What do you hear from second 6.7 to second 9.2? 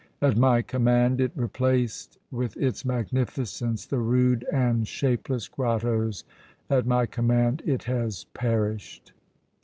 at my command it has perished!"